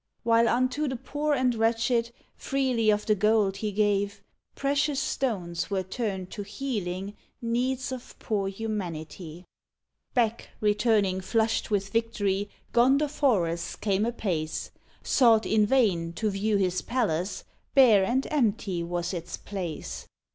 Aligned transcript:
While 0.23 0.49
unto 0.49 0.87
the 0.87 0.95
poor 0.95 1.35
and 1.35 1.53
wretched 1.53 2.11
Freely 2.35 2.89
of 2.89 3.05
the 3.05 3.13
gold 3.13 3.59
gave 3.59 4.13
he; 4.15 4.19
Precious 4.55 4.99
stones 4.99 5.69
were 5.69 5.83
turned 5.83 6.31
to 6.31 6.41
healing 6.41 7.15
Needs 7.39 7.91
of 7.91 8.17
poor 8.17 8.47
humanity! 8.47 9.45
Back, 10.15 10.49
returning 10.59 11.21
flushed 11.21 11.69
with 11.69 11.89
victory, 11.89 12.49
Gondoforus 12.73 13.75
came 13.79 14.03
apace; 14.07 14.71
Sought, 15.03 15.45
in 15.45 15.67
vain, 15.67 16.13
to 16.13 16.31
view 16.31 16.57
his 16.57 16.81
palace 16.81 17.43
Bare 17.75 18.03
and 18.03 18.25
empty 18.31 18.81
was 18.81 19.13
its 19.13 19.37
place! 19.37 20.07